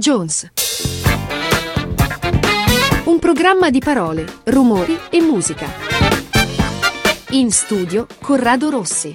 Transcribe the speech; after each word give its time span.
Jones. 0.00 0.50
Un 3.04 3.18
programma 3.18 3.68
di 3.68 3.80
parole, 3.80 4.24
rumori 4.44 4.98
e 5.10 5.20
musica. 5.20 5.66
In 7.32 7.50
studio 7.50 8.06
Corrado 8.18 8.70
Rossi. 8.70 9.12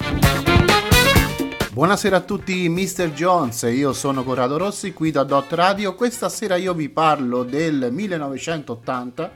Buonasera 1.71 2.17
a 2.17 2.21
tutti, 2.21 2.69
Mr. 2.69 3.09
Jones. 3.13 3.63
Io 3.63 3.93
sono 3.93 4.23
Corrado 4.23 4.57
Rossi 4.57 4.93
qui 4.93 5.09
da 5.09 5.23
Dot 5.23 5.51
Radio. 5.53 5.95
Questa 5.95 6.29
sera 6.29 6.55
io 6.55 6.75
vi 6.75 6.87
parlo 6.89 7.41
del 7.41 7.87
1980, 7.91 9.31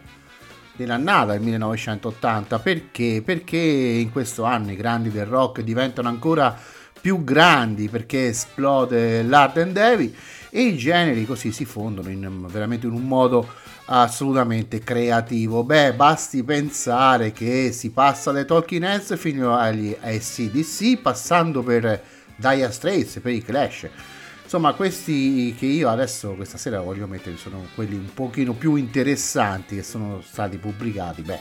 dell'annata 0.76 1.32
del 1.32 1.42
1980. 1.42 2.60
Perché? 2.60 3.24
Perché 3.26 3.58
in 3.58 4.12
questo 4.12 4.44
anno 4.44 4.70
i 4.70 4.76
grandi 4.76 5.10
del 5.10 5.26
rock 5.26 5.62
diventano 5.62 6.10
ancora 6.10 6.56
più 7.02 7.24
grandi 7.24 7.88
perché 7.88 8.28
esplode 8.28 9.24
l'Art 9.24 9.58
and 9.58 9.78
Heavy 9.78 10.14
e 10.50 10.62
i 10.62 10.78
generi 10.78 11.26
così 11.26 11.52
si 11.52 11.66
fondono 11.66 12.10
in, 12.10 12.46
veramente 12.48 12.88
in 12.88 12.94
un 12.94 13.04
modo 13.04 13.48
assolutamente 13.86 14.80
creativo. 14.80 15.64
Beh, 15.64 15.94
basti 15.94 16.44
pensare 16.44 17.32
che 17.32 17.72
si 17.72 17.92
passa 17.92 18.32
dai 18.32 18.46
Talking 18.46 18.84
Heads 18.84 19.18
fino 19.18 19.56
agli 19.56 19.96
SCDC, 20.02 21.02
passando 21.02 21.64
per 21.64 22.02
Dire 22.36 22.72
Straits, 22.72 23.20
per 23.22 23.34
i 23.34 23.44
Clash. 23.44 23.90
Insomma, 24.44 24.74
questi 24.74 25.54
che 25.58 25.68
io 25.68 25.90
adesso 25.90 26.34
questa 26.34 26.58
sera 26.58 26.82
voglio 26.82 27.06
mettere 27.06 27.38
sono 27.38 27.68
quelli 27.76 27.96
un 27.96 28.12
pochino 28.12 28.54
più 28.54 28.76
interessanti 28.76 29.76
che 29.76 29.84
sono 29.84 30.22
stati 30.26 30.58
pubblicati. 30.58 31.22
Beh, 31.22 31.40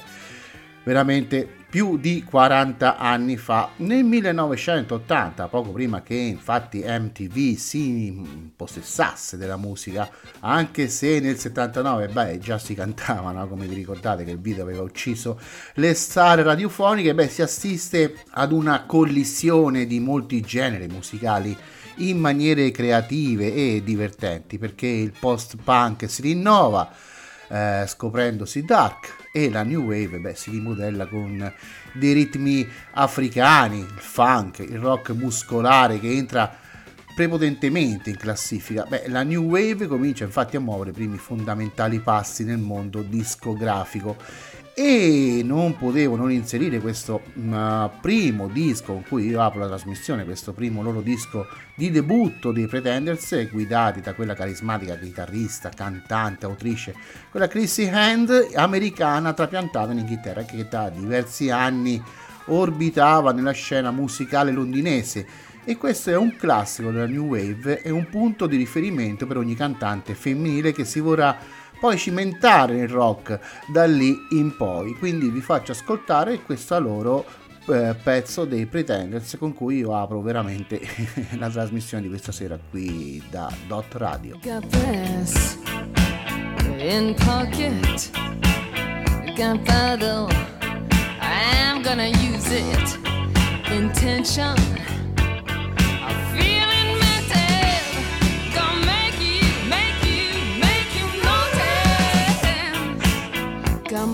veramente 0.88 1.46
più 1.68 1.98
di 1.98 2.24
40 2.24 2.96
anni 2.96 3.36
fa, 3.36 3.72
nel 3.76 4.04
1980, 4.04 5.48
poco 5.48 5.70
prima 5.70 6.00
che 6.00 6.14
infatti 6.14 6.82
MTV 6.82 7.56
si 7.56 8.50
possessasse 8.56 9.36
della 9.36 9.58
musica, 9.58 10.08
anche 10.40 10.88
se 10.88 11.20
nel 11.20 11.36
79 11.36 12.08
beh, 12.08 12.38
già 12.38 12.56
si 12.56 12.72
cantava, 12.72 13.32
no? 13.32 13.46
come 13.48 13.66
vi 13.66 13.74
ricordate 13.74 14.24
che 14.24 14.30
il 14.30 14.40
video 14.40 14.62
aveva 14.62 14.80
ucciso 14.80 15.38
le 15.74 15.92
star 15.92 16.38
radiofoniche, 16.38 17.12
beh, 17.12 17.28
si 17.28 17.42
assiste 17.42 18.24
ad 18.30 18.50
una 18.50 18.84
collisione 18.86 19.84
di 19.84 20.00
molti 20.00 20.40
generi 20.40 20.86
musicali 20.86 21.54
in 21.96 22.18
maniere 22.18 22.70
creative 22.70 23.52
e 23.52 23.82
divertenti, 23.84 24.56
perché 24.56 24.86
il 24.86 25.12
post-punk 25.20 26.08
si 26.08 26.22
rinnova, 26.22 26.90
eh, 27.48 27.84
scoprendosi 27.86 28.62
dark 28.64 29.26
e 29.32 29.50
la 29.50 29.62
new 29.62 29.84
wave 29.84 30.18
beh, 30.18 30.34
si 30.34 30.50
rimodella 30.50 31.06
con 31.06 31.52
dei 31.92 32.12
ritmi 32.12 32.66
africani, 32.92 33.78
il 33.78 33.98
funk, 33.98 34.58
il 34.60 34.78
rock 34.78 35.10
muscolare 35.10 35.98
che 35.98 36.10
entra 36.10 36.66
prepotentemente 37.14 38.10
in 38.10 38.16
classifica. 38.16 38.84
Beh, 38.88 39.08
la 39.08 39.24
new 39.24 39.42
wave 39.42 39.88
comincia 39.88 40.24
infatti 40.24 40.56
a 40.56 40.60
muovere 40.60 40.90
i 40.90 40.92
primi 40.92 41.18
fondamentali 41.18 41.98
passi 41.98 42.44
nel 42.44 42.58
mondo 42.58 43.02
discografico 43.02 44.16
e 44.80 45.42
non 45.42 45.76
potevo 45.76 46.14
non 46.14 46.30
inserire 46.30 46.78
questo 46.78 47.20
uh, 47.34 47.90
primo 48.00 48.46
disco 48.46 48.92
con 48.92 49.02
cui 49.02 49.26
io 49.26 49.42
apro 49.42 49.58
la 49.58 49.66
trasmissione, 49.66 50.24
questo 50.24 50.52
primo 50.52 50.82
loro 50.82 51.00
disco 51.00 51.48
di 51.74 51.90
debutto 51.90 52.52
dei 52.52 52.68
Pretenders, 52.68 53.50
guidati 53.50 54.00
da 54.00 54.14
quella 54.14 54.34
carismatica 54.34 54.96
chitarrista, 54.96 55.70
cantante, 55.70 56.46
autrice, 56.46 56.94
quella 57.28 57.48
Chrissy 57.48 57.88
Hand, 57.88 58.50
americana, 58.54 59.32
trapiantata 59.32 59.90
in 59.90 59.98
Inghilterra, 59.98 60.44
che 60.44 60.68
da 60.68 60.90
diversi 60.90 61.50
anni 61.50 62.00
orbitava 62.44 63.32
nella 63.32 63.50
scena 63.50 63.90
musicale 63.90 64.52
londinese. 64.52 65.26
E 65.64 65.76
questo 65.76 66.10
è 66.10 66.16
un 66.16 66.36
classico 66.36 66.90
della 66.90 67.06
New 67.06 67.26
Wave 67.26 67.82
e 67.82 67.90
un 67.90 68.08
punto 68.08 68.46
di 68.46 68.56
riferimento 68.56 69.26
per 69.26 69.38
ogni 69.38 69.54
cantante 69.54 70.14
femminile 70.14 70.72
che 70.72 70.84
si 70.84 71.00
vorrà 71.00 71.36
poi 71.80 71.96
cimentare 71.96 72.74
nel 72.74 72.88
rock 72.88 73.38
da 73.72 73.84
lì 73.84 74.16
in 74.30 74.56
poi. 74.56 74.94
Quindi 74.94 75.30
vi 75.30 75.40
faccio 75.40 75.72
ascoltare 75.72 76.40
questo 76.42 76.78
loro 76.78 77.24
eh, 77.68 77.94
pezzo 78.02 78.44
dei 78.44 78.66
Pretenders 78.66 79.36
con 79.38 79.54
cui 79.54 79.78
io 79.78 79.94
apro 79.94 80.20
veramente 80.20 80.80
la 81.38 81.48
trasmissione 81.50 82.02
di 82.02 82.08
questa 82.08 82.32
sera 82.32 82.58
qui 82.70 83.22
da 83.30 83.52
Dot 83.66 83.94
Radio. 83.94 84.38
in 86.80 87.14
pocket, 87.24 88.10
gunpowder, 89.34 90.26
I'm 91.20 91.82
gonna 91.82 92.06
use 92.06 92.50
it. 92.52 92.98
Intention. 93.70 94.56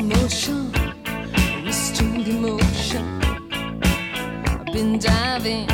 Emotion, 0.01 0.73
restrained 1.65 2.27
emotion. 2.29 3.05
I've 4.47 4.67
been 4.73 4.99
diving, 4.99 5.69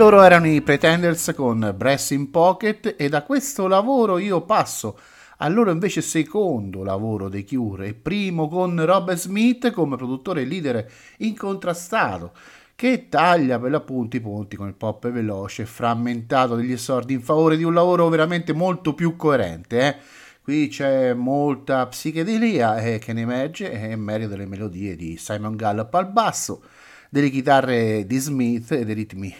loro 0.00 0.22
erano 0.22 0.46
i 0.46 0.62
Pretenders 0.62 1.34
con 1.36 1.74
Brass 1.76 2.12
in 2.12 2.30
Pocket 2.30 2.94
e 2.96 3.10
da 3.10 3.22
questo 3.22 3.66
lavoro 3.66 4.16
io 4.16 4.40
passo 4.40 4.98
al 5.36 5.52
loro 5.52 5.70
invece 5.70 6.00
secondo 6.00 6.82
lavoro 6.82 7.28
dei 7.28 7.44
Cure 7.44 7.88
e 7.88 7.92
primo 7.92 8.48
con 8.48 8.82
Robert 8.82 9.18
Smith 9.18 9.70
come 9.72 9.96
produttore 9.96 10.40
e 10.40 10.44
leader 10.46 10.90
incontrastato 11.18 12.32
che 12.74 13.08
taglia 13.10 13.58
per 13.58 13.72
l'appunto 13.72 14.16
i 14.16 14.20
ponti 14.20 14.56
con 14.56 14.68
il 14.68 14.74
pop 14.74 15.06
veloce 15.10 15.62
e 15.62 15.66
frammentato 15.66 16.54
degli 16.54 16.72
esordi 16.72 17.12
in 17.12 17.20
favore 17.20 17.58
di 17.58 17.64
un 17.64 17.74
lavoro 17.74 18.08
veramente 18.08 18.54
molto 18.54 18.94
più 18.94 19.16
coerente. 19.16 19.80
Eh? 19.86 19.96
Qui 20.40 20.68
c'è 20.68 21.12
molta 21.12 21.86
psichedelia 21.86 22.78
eh, 22.78 22.98
che 22.98 23.12
ne 23.12 23.20
emerge 23.20 23.70
e 23.70 23.94
merito 23.96 24.30
delle 24.30 24.46
melodie 24.46 24.96
di 24.96 25.18
Simon 25.18 25.56
Gallup 25.56 25.92
al 25.92 26.10
basso, 26.10 26.62
delle 27.10 27.28
chitarre 27.28 28.06
di 28.06 28.16
Smith 28.16 28.72
e 28.72 28.86
dei 28.86 28.94
ritmi 28.94 29.34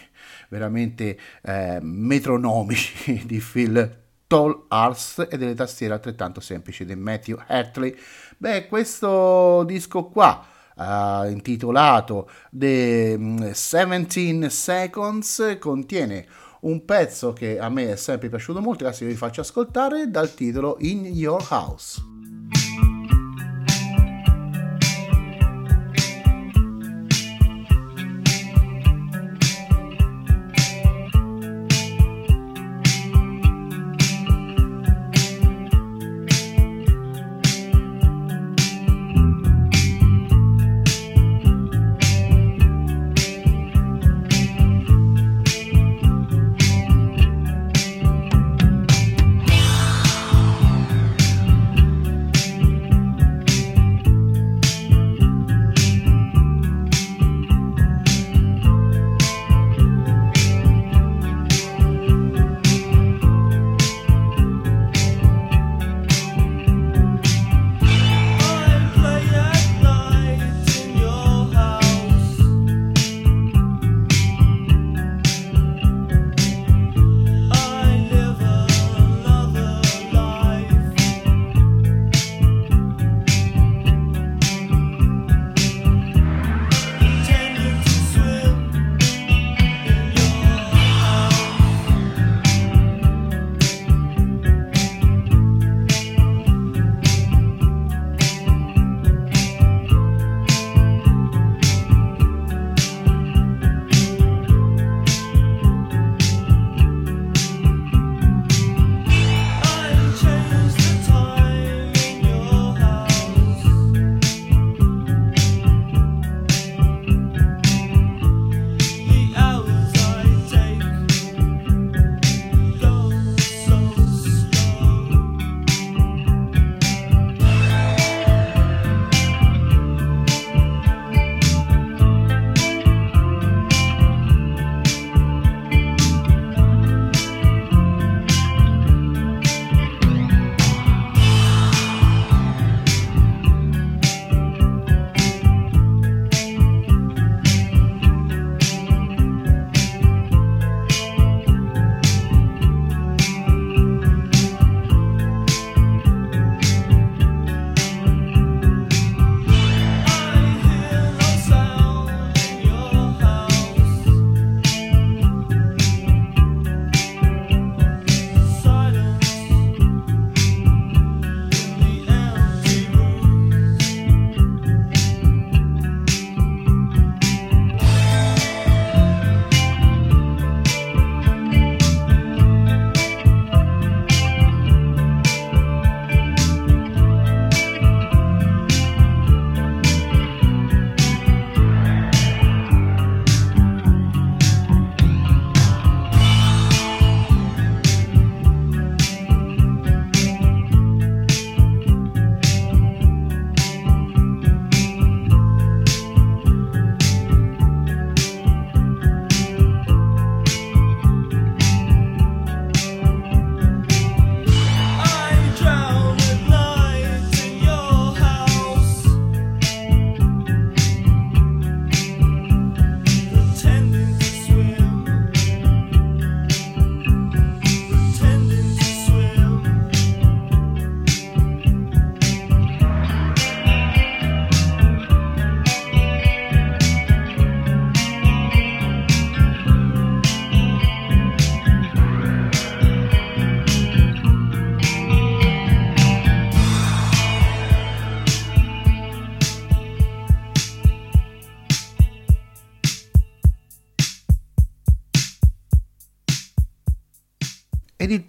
veramente 0.51 1.17
eh, 1.41 1.79
metronomici 1.81 3.23
di 3.25 3.39
Phil 3.39 3.99
Tall 4.27 4.65
Ars 4.67 5.27
e 5.29 5.37
delle 5.37 5.55
tastiere 5.55 5.93
altrettanto 5.93 6.39
semplici 6.39 6.85
di 6.85 6.95
Matthew 6.95 7.37
Hartley. 7.47 7.95
Beh, 8.37 8.67
questo 8.67 9.63
disco 9.65 10.05
qua, 10.05 10.45
uh, 10.75 11.29
intitolato 11.29 12.29
The 12.49 13.17
17 13.17 14.33
mm, 14.33 14.45
Seconds, 14.45 15.57
contiene 15.59 16.25
un 16.61 16.85
pezzo 16.85 17.33
che 17.33 17.59
a 17.59 17.69
me 17.69 17.91
è 17.91 17.95
sempre 17.95 18.29
piaciuto 18.29 18.61
molto, 18.61 18.85
adesso 18.85 19.05
vi 19.05 19.15
faccio 19.15 19.41
ascoltare 19.41 20.09
dal 20.09 20.33
titolo 20.33 20.77
In 20.79 21.05
Your 21.05 21.45
House. 21.49 22.10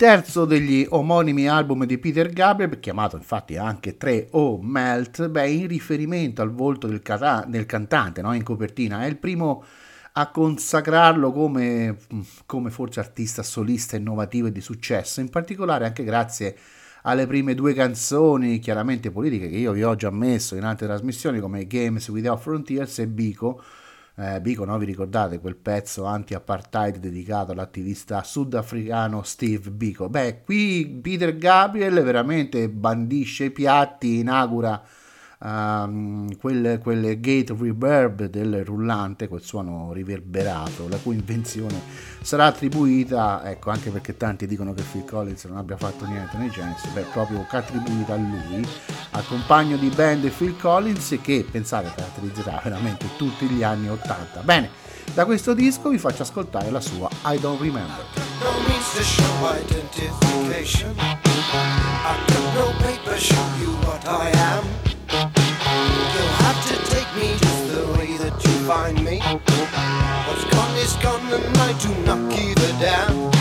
Terzo 0.03 0.47
degli 0.47 0.85
omonimi 0.89 1.47
album 1.47 1.85
di 1.85 1.97
Peter 1.97 2.29
Gabriel, 2.29 2.81
chiamato 2.81 3.15
infatti 3.15 3.57
anche 3.57 3.97
3 3.97 4.31
o 4.33 4.61
Melt, 4.61 5.29
beh, 5.29 5.49
in 5.49 5.69
riferimento 5.69 6.43
al 6.43 6.51
volto 6.51 6.89
del, 6.89 7.03
cata- 7.03 7.45
del 7.47 7.67
cantante 7.67 8.21
no? 8.21 8.33
in 8.33 8.43
copertina, 8.43 9.05
è 9.05 9.07
il 9.07 9.17
primo 9.17 9.63
a 10.15 10.29
consacrarlo 10.29 11.31
come, 11.31 11.99
come 12.47 12.71
forse 12.71 12.99
artista 12.99 13.45
solista 13.45 13.95
innovativo 13.95 14.49
e 14.49 14.51
di 14.51 14.61
successo, 14.61 15.21
in 15.21 15.29
particolare 15.29 15.85
anche 15.85 16.03
grazie 16.03 16.57
alle 17.03 17.29
prime 17.29 17.55
due 17.55 17.73
canzoni 17.73 18.59
chiaramente 18.59 19.13
politiche 19.13 19.49
che 19.49 19.57
io 19.57 19.71
vi 19.71 19.85
ho 19.85 19.95
già 19.95 20.11
messo 20.11 20.57
in 20.57 20.65
altre 20.65 20.87
trasmissioni 20.89 21.39
come 21.39 21.69
Games 21.69 22.09
Without 22.09 22.41
Frontiers 22.41 22.99
e 22.99 23.07
Bico. 23.07 23.63
Eh, 24.15 24.43
Bico, 24.43 24.67
no? 24.67 24.77
vi 24.77 24.85
ricordate 24.85 25.39
quel 25.39 25.57
pezzo 25.57 26.05
anti-apartheid 26.05 26.99
dedicato 26.99 27.53
all'attivista 27.53 28.23
sudafricano 28.23 29.23
Steve 29.23 29.71
Bico? 29.71 30.11
Beh, 30.11 30.43
qui 30.45 30.99
Peter 31.01 31.37
Gabriel 31.37 32.03
veramente 32.03 32.69
bandisce 32.69 33.45
i 33.45 33.51
piatti, 33.51 34.19
inaugura 34.19 34.83
um, 35.43 36.37
quel, 36.39 36.79
quel 36.81 37.21
gate 37.21 37.55
reverb 37.59 38.27
del 38.27 38.65
rullante, 38.65 39.29
quel 39.29 39.43
suono 39.43 39.93
riverberato, 39.93 40.89
la 40.89 40.97
cui 40.99 41.17
invenzione 41.17 41.81
sarà 42.23 42.47
attribuita, 42.47 43.43
ecco 43.45 43.71
anche 43.71 43.91
perché 43.91 44.17
tanti 44.17 44.47
dicono 44.47 44.73
che 44.75 44.83
Phil 44.83 45.05
Collins 45.05 45.45
non 45.45 45.59
abbia 45.59 45.77
fatto 45.77 46.07
niente 46.07 46.37
nei 46.37 46.51
Genesis, 46.51 46.91
beh 46.93 47.07
proprio 47.13 47.45
attribuita 47.49 48.15
a 48.15 48.17
lui, 48.17 48.67
al 49.11 49.27
compagno 49.27 49.77
di 49.77 49.89
band 49.89 50.29
Phil 50.31 50.57
Collins 50.57 51.19
che 51.21 51.47
pensate 51.49 51.93
caratterizzerà 51.95 52.61
veramente 52.63 53.07
tutti 53.17 53.47
gli 53.47 53.63
anni 53.63 53.89
80. 53.89 54.41
Bene, 54.41 54.71
da 55.15 55.25
questo 55.25 55.53
disco 55.53 55.91
vi 55.91 55.99
faccio 55.99 56.23
ascoltare 56.23 56.71
la 56.71 56.81
sua 56.81 57.09
I 57.25 57.39
Don't 57.39 57.61
Remember. 57.61 58.05
You'll 65.13 66.33
have 66.41 66.67
to 66.69 66.75
take 66.91 67.15
me 67.17 67.37
just 67.37 67.75
the 67.75 67.85
way 67.99 68.17
that 68.17 68.33
you 68.45 68.53
find 68.67 69.05
me. 69.05 69.19
What's 70.27 70.45
gone 70.55 70.77
is 70.79 70.95
gone, 71.03 71.21
and 71.33 71.59
I 71.59 71.73
do 71.79 71.95
not 72.07 72.31
give 72.31 72.57
a 72.57 72.73
damn. 72.81 73.32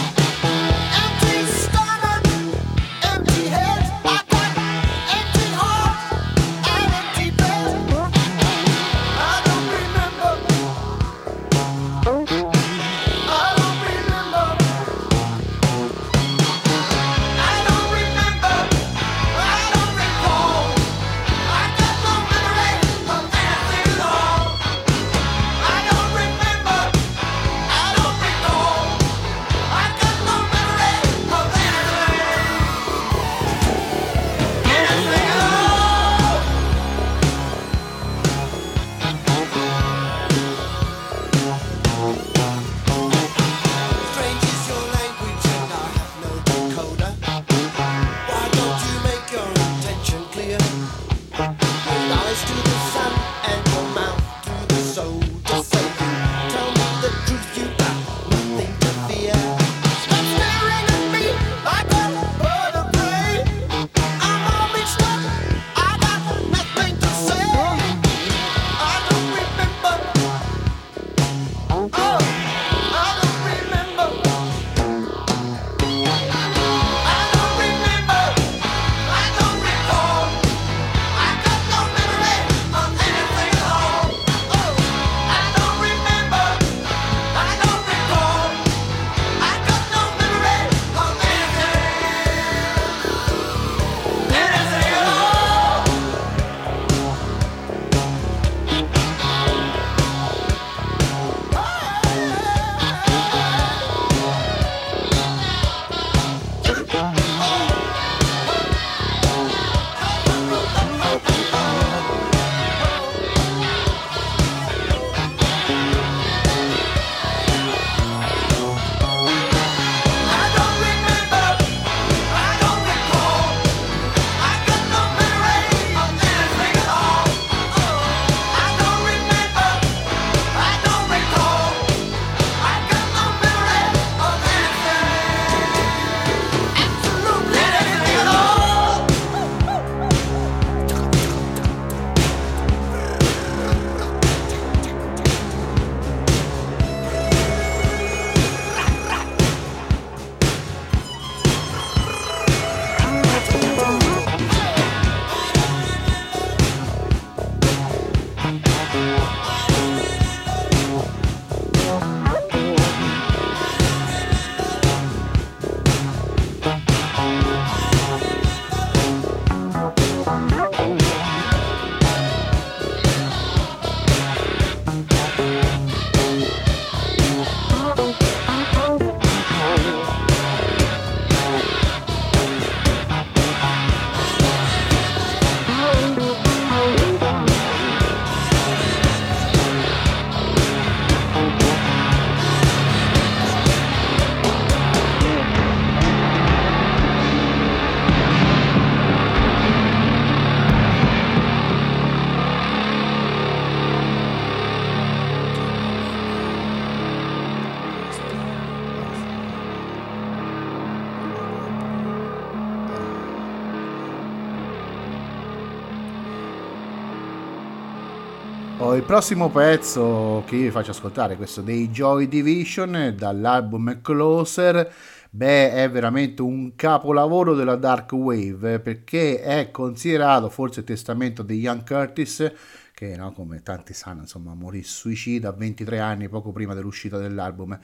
Il 218.89 219.03
prossimo 219.03 219.49
pezzo 219.49 220.43
che 220.47 220.57
vi 220.57 220.71
faccio 220.71 220.91
ascoltare, 220.91 221.35
questo 221.35 221.61
dei 221.61 221.89
Joy 221.89 222.27
Division 222.27 223.13
dall'album 223.15 224.01
Closer, 224.01 224.91
beh, 225.29 225.71
è 225.71 225.89
veramente 225.89 226.41
un 226.41 226.75
capolavoro 226.75 227.53
della 227.53 227.75
Dark 227.75 228.11
Wave 228.11 228.79
perché 228.79 229.39
è 229.39 229.71
considerato 229.71 230.49
forse 230.49 230.81
il 230.81 230.85
testamento 230.87 231.43
di 231.43 231.59
Ian 231.59 231.85
Curtis 231.85 232.51
che 232.91 233.15
no, 233.15 233.31
come 233.31 233.61
tanti 233.61 233.93
sanno, 233.93 234.21
insomma, 234.21 234.53
morì 234.53 234.83
suicida 234.83 235.49
a 235.49 235.53
23 235.53 235.99
anni, 235.99 236.27
poco 236.27 236.51
prima 236.51 236.73
dell'uscita 236.73 237.17
dell'album. 237.17 237.79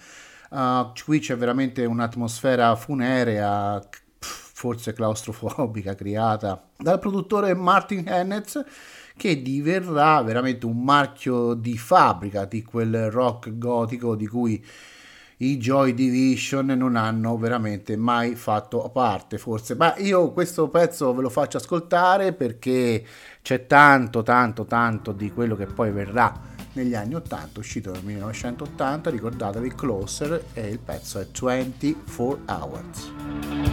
Uh, 0.49 0.91
qui 1.05 1.19
c'è 1.19 1.37
veramente 1.37 1.85
un'atmosfera 1.85 2.75
funerea, 2.75 3.81
forse 4.19 4.93
claustrofobica, 4.93 5.95
creata 5.95 6.69
dal 6.75 6.99
produttore 6.99 7.53
Martin 7.53 8.03
Hennetz, 8.07 8.63
che 9.17 9.41
diverrà 9.41 10.21
veramente 10.21 10.65
un 10.65 10.81
marchio 10.81 11.53
di 11.53 11.77
fabbrica 11.77 12.45
di 12.45 12.63
quel 12.63 13.11
rock 13.11 13.57
gotico 13.57 14.15
di 14.15 14.27
cui 14.27 14.63
i 15.39 15.57
Joy 15.57 15.93
Division 15.93 16.67
non 16.67 16.95
hanno 16.95 17.37
veramente 17.37 17.95
mai 17.95 18.35
fatto 18.35 18.89
parte 18.89 19.37
forse. 19.37 19.75
Ma 19.75 19.95
io 19.97 20.31
questo 20.31 20.69
pezzo 20.69 21.13
ve 21.13 21.21
lo 21.21 21.29
faccio 21.29 21.57
ascoltare 21.57 22.33
perché 22.33 23.03
c'è 23.41 23.67
tanto 23.67 24.23
tanto 24.23 24.65
tanto 24.65 25.11
di 25.11 25.31
quello 25.31 25.55
che 25.55 25.65
poi 25.65 25.91
verrà 25.91 26.55
negli 26.73 26.95
anni 26.95 27.15
80 27.15 27.59
uscito 27.59 27.91
nel 27.91 28.03
1980 28.03 29.09
ricordatevi 29.09 29.73
Closer 29.73 30.45
e 30.53 30.67
il 30.67 30.79
pezzo 30.79 31.19
è 31.19 31.25
24 31.31 32.39
Hours 32.45 33.66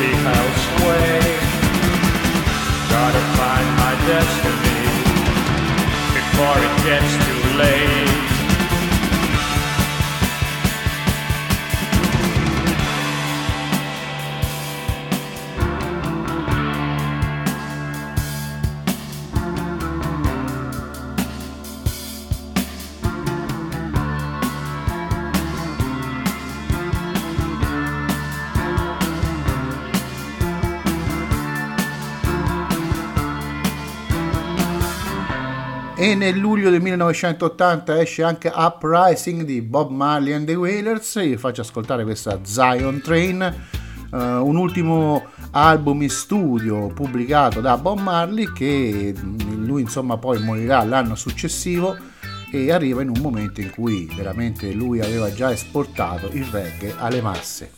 seek 0.00 0.16
elsewhere. 0.16 1.20
Gotta 2.88 3.22
find 3.36 3.68
my 3.82 3.94
destiny 4.08 4.80
before 6.16 6.58
it 6.66 6.74
gets 6.88 7.29
nel 36.20 36.36
luglio 36.36 36.68
del 36.68 36.82
1980 36.82 37.98
esce 37.98 38.22
anche 38.22 38.52
Uprising 38.54 39.42
di 39.42 39.62
Bob 39.62 39.90
Marley 39.90 40.34
and 40.34 40.46
the 40.46 40.54
Wailers 40.54 41.14
io 41.14 41.38
faccio 41.38 41.62
ascoltare 41.62 42.04
questa 42.04 42.40
Zion 42.42 43.00
Train 43.00 43.54
uh, 44.10 44.16
un 44.16 44.56
ultimo 44.56 45.24
album 45.52 46.02
in 46.02 46.10
studio 46.10 46.88
pubblicato 46.88 47.62
da 47.62 47.78
Bob 47.78 48.00
Marley 48.00 48.52
che 48.52 49.14
mm, 49.18 49.64
lui 49.64 49.80
insomma 49.80 50.18
poi 50.18 50.42
morirà 50.42 50.84
l'anno 50.84 51.14
successivo 51.14 51.96
e 52.52 52.70
arriva 52.70 53.00
in 53.00 53.08
un 53.08 53.20
momento 53.22 53.62
in 53.62 53.70
cui 53.70 54.06
veramente 54.14 54.70
lui 54.72 55.00
aveva 55.00 55.32
già 55.32 55.50
esportato 55.50 56.28
il 56.32 56.44
reggae 56.44 56.96
alle 56.98 57.22
masse. 57.22 57.70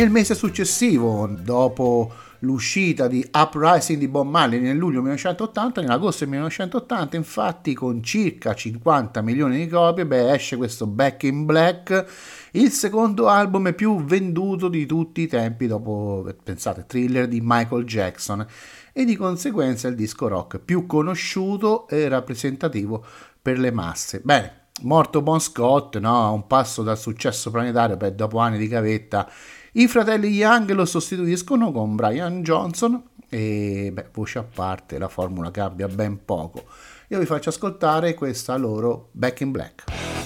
Nel 0.00 0.10
mese 0.10 0.34
successivo, 0.34 1.26
dopo 1.26 2.10
l'uscita 2.38 3.06
di 3.06 3.22
Uprising 3.30 3.98
di 3.98 4.08
Bob 4.08 4.26
Marley 4.30 4.58
nel 4.58 4.78
luglio 4.78 5.02
1980, 5.02 5.82
nell'agosto 5.82 6.26
1980, 6.26 7.16
infatti, 7.18 7.74
con 7.74 8.02
circa 8.02 8.54
50 8.54 9.20
milioni 9.20 9.58
di 9.58 9.68
copie, 9.68 10.06
beh, 10.06 10.32
esce 10.32 10.56
questo 10.56 10.86
Back 10.86 11.24
in 11.24 11.44
Black, 11.44 12.06
il 12.52 12.70
secondo 12.70 13.28
album 13.28 13.74
più 13.74 14.02
venduto 14.02 14.68
di 14.68 14.86
tutti 14.86 15.20
i 15.20 15.26
tempi 15.26 15.66
dopo, 15.66 16.26
pensate, 16.44 16.86
thriller 16.86 17.28
di 17.28 17.40
Michael 17.42 17.84
Jackson 17.84 18.46
e 18.94 19.04
di 19.04 19.16
conseguenza 19.16 19.86
il 19.88 19.96
disco 19.96 20.28
rock 20.28 20.60
più 20.60 20.86
conosciuto 20.86 21.86
e 21.88 22.08
rappresentativo 22.08 23.04
per 23.42 23.58
le 23.58 23.70
masse. 23.70 24.22
Bene, 24.24 24.68
morto 24.80 25.20
Bon 25.20 25.40
Scott, 25.40 25.98
no? 25.98 26.32
un 26.32 26.46
passo 26.46 26.82
dal 26.82 26.96
successo 26.96 27.50
planetario, 27.50 27.98
per 27.98 28.12
dopo 28.12 28.38
anni 28.38 28.56
di 28.56 28.66
gavetta 28.66 29.28
i 29.72 29.86
fratelli 29.86 30.28
Young 30.30 30.72
lo 30.72 30.84
sostituiscono 30.84 31.70
con 31.70 31.94
Brian 31.94 32.42
Johnson 32.42 33.00
e 33.28 33.90
beh, 33.92 34.08
voce 34.12 34.40
a 34.40 34.42
parte, 34.42 34.98
la 34.98 35.08
formula 35.08 35.52
cambia 35.52 35.86
ben 35.86 36.24
poco. 36.24 36.64
Io 37.08 37.18
vi 37.20 37.26
faccio 37.26 37.50
ascoltare 37.50 38.14
questa 38.14 38.56
loro 38.56 39.10
Back 39.12 39.40
in 39.40 39.52
Black. 39.52 40.19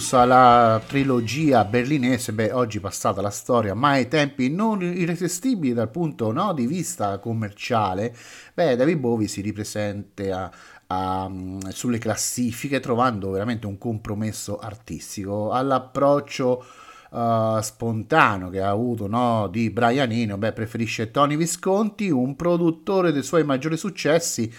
Chiusa 0.00 0.24
la 0.24 0.80
trilogia 0.86 1.62
berlinese, 1.66 2.32
beh, 2.32 2.52
oggi 2.52 2.80
passata 2.80 3.20
la 3.20 3.28
storia, 3.28 3.74
ma 3.74 3.90
ai 3.90 4.08
tempi 4.08 4.48
non 4.48 4.80
irresistibili 4.80 5.74
dal 5.74 5.90
punto 5.90 6.32
no, 6.32 6.54
di 6.54 6.66
vista 6.66 7.18
commerciale, 7.18 8.16
beh, 8.54 8.76
David 8.76 8.96
Bowie 8.96 9.28
si 9.28 9.42
ripresenta 9.42 10.50
a, 10.86 11.30
sulle 11.68 11.98
classifiche 11.98 12.80
trovando 12.80 13.30
veramente 13.30 13.66
un 13.66 13.76
compromesso 13.76 14.58
artistico 14.58 15.50
all'approccio 15.50 16.64
uh, 17.10 17.60
spontaneo 17.60 18.48
che 18.48 18.62
ha 18.62 18.70
avuto 18.70 19.06
no, 19.06 19.48
di 19.48 19.68
Brian 19.68 20.10
Eno, 20.10 20.38
beh, 20.38 20.54
preferisce 20.54 21.10
Tony 21.10 21.36
Visconti, 21.36 22.08
un 22.08 22.36
produttore 22.36 23.12
dei 23.12 23.22
suoi 23.22 23.44
maggiori 23.44 23.76
successi 23.76 24.50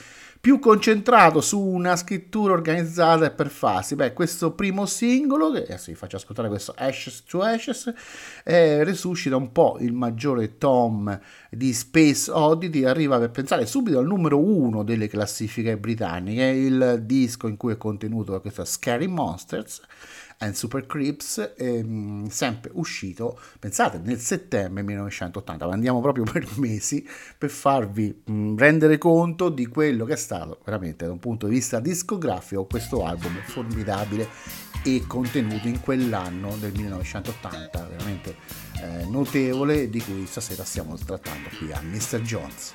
più 0.41 0.58
concentrato 0.58 1.39
su 1.39 1.62
una 1.62 1.95
scrittura 1.95 2.54
organizzata 2.54 3.25
e 3.27 3.32
per 3.32 3.49
fasi. 3.49 3.93
Beh, 3.93 4.12
questo 4.13 4.54
primo 4.54 4.88
singolo, 4.88 5.51
che 5.51 5.62
adesso 5.62 5.91
vi 5.91 5.95
faccio 5.95 6.15
ascoltare 6.15 6.47
questo 6.47 6.73
Ashes 6.75 7.23
to 7.25 7.41
Ashes, 7.43 7.93
eh, 8.43 8.84
resuscita 8.84 9.36
un 9.36 9.51
po' 9.51 9.77
il 9.80 9.93
maggiore 9.93 10.58
tom 10.58 11.17
di 11.51 11.71
Space 11.73 12.32
Oddity, 12.32 12.84
arriva 12.84 13.19
per 13.19 13.30
pensare 13.30 13.67
subito 13.67 13.99
al 13.99 14.08
numero 14.08 14.39
uno 14.39 14.84
delle 14.84 15.08
classifiche 15.08 15.77
britanniche, 15.77 16.43
il 16.45 17.04
disco 17.06 17.47
in 17.47 17.56
cui 17.56 17.73
è 17.73 17.77
contenuto 17.77 18.41
questo 18.41 18.65
Scary 18.65 19.06
Monsters 19.06 19.82
and 20.41 20.54
Super 20.54 20.86
Creeps, 20.86 21.54
ehm, 21.58 22.27
sempre 22.27 22.71
uscito, 22.73 23.39
pensate, 23.60 23.99
nel 24.04 24.19
settembre 24.19 24.84
1980, 24.84 25.65
andiamo 25.65 26.01
proprio 26.01 26.23
per 26.30 26.47
mesi 26.56 27.08
per 27.38 27.49
farvi 27.49 28.21
mh, 28.25 28.56
rendere 28.58 28.97
conto 28.97 29.49
di 29.49 29.65
quello 29.67 30.06
che 30.06 30.13
è 30.13 30.17
stato 30.17 30.60
veramente 30.65 31.06
da 31.06 31.12
un 31.12 31.19
punto 31.19 31.47
di 31.47 31.54
vista 31.54 31.80
discografico 31.80 32.65
questo 32.65 33.06
album 33.06 33.39
formidabile 33.45 34.27
e 34.84 35.04
contenuto 35.06 35.67
in 35.67 35.80
quell'anno 35.80 36.56
del 36.58 36.71
1980, 36.73 37.88
veramente 37.88 38.36
eh, 38.82 39.06
notevole 39.06 39.89
di 39.89 40.01
cui 40.01 40.25
stasera 40.25 40.63
stiamo 40.63 40.95
trattando 40.97 41.49
qui 41.58 41.71
a 41.71 41.82
Mr. 41.82 42.21
Jones. 42.21 42.71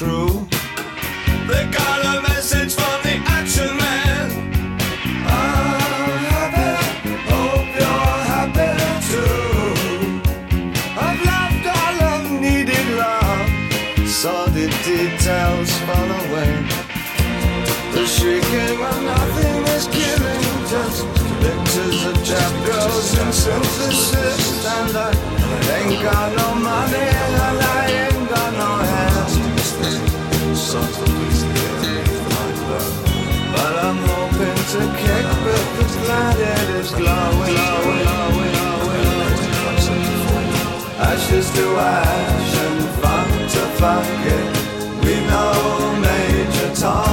true. 0.00 0.29
a 34.80 34.88
kick, 34.96 35.26
is 36.80 36.90
glowing, 36.92 37.54
glowing. 37.84 38.54
Ashes 40.98 41.50
to 41.56 41.66
ash 41.76 42.54
and 42.64 42.80
funk 43.00 43.30
to 43.52 43.62
funk 43.80 44.26
it. 44.36 44.48
We 45.04 45.14
know 45.28 45.52
Major 46.00 46.74
Tom. 46.74 47.09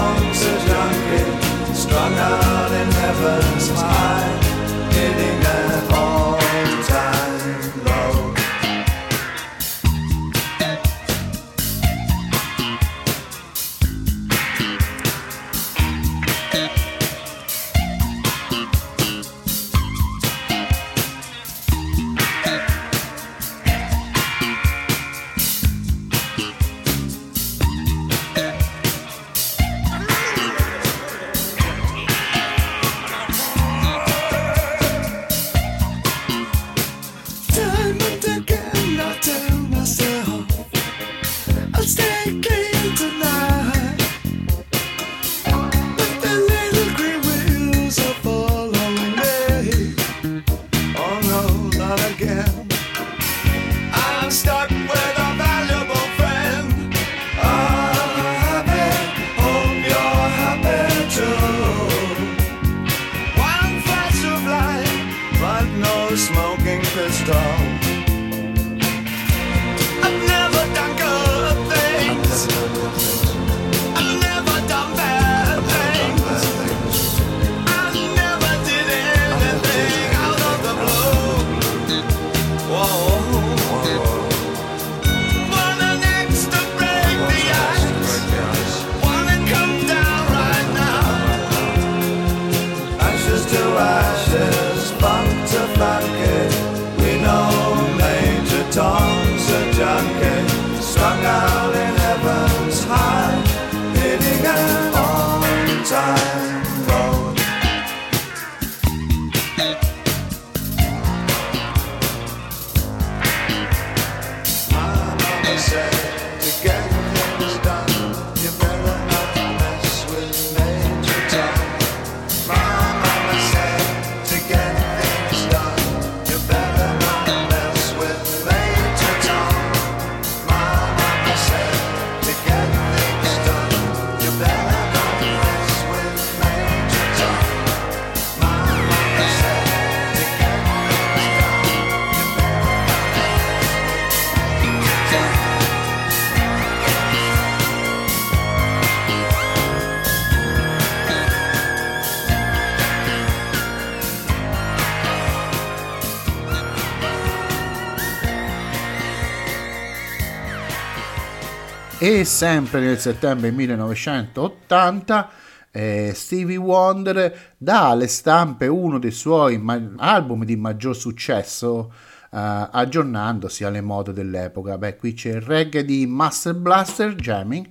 E 162.10 162.24
sempre 162.24 162.80
nel 162.80 163.00
settembre 163.00 163.52
1980 163.52 165.30
eh, 165.72 166.14
Stevie 166.16 166.56
Wonder 166.56 167.56
dà 167.58 167.90
alle 167.90 168.08
stampe 168.08 168.68
uno 168.68 168.98
dei 168.98 169.12
suoi 169.12 169.58
ma- 169.58 169.92
album 169.98 170.46
di 170.46 170.56
maggior 170.56 170.96
successo, 170.96 171.92
eh, 172.32 172.70
aggiornandosi 172.72 173.66
alle 173.66 173.82
mode 173.82 174.14
dell'epoca. 174.14 174.78
Beh, 174.78 174.96
qui 174.96 175.16
c'è 175.16 175.32
il 175.32 175.42
reggae 175.42 175.84
di 175.84 176.06
Master 176.08 176.56
Blaster 176.56 177.14
Jamming 177.14 177.68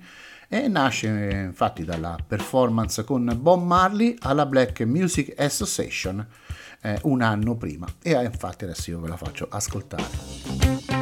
e 0.47 0.67
nasce 0.67 1.07
infatti 1.07 1.83
dalla 1.83 2.15
performance 2.25 3.03
con 3.03 3.35
Bob 3.41 3.63
Marley 3.63 4.17
alla 4.19 4.45
Black 4.45 4.81
Music 4.81 5.33
Association 5.35 6.23
eh, 6.81 6.99
un 7.05 7.23
anno 7.23 7.55
prima 7.55 7.87
e 8.03 8.11
eh, 8.11 8.23
infatti 8.25 8.65
adesso 8.65 8.91
io 8.91 8.99
ve 8.99 9.07
la 9.07 9.17
faccio 9.17 9.47
ascoltare. 9.49 10.96